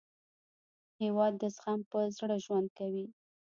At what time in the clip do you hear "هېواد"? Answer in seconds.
1.01-1.33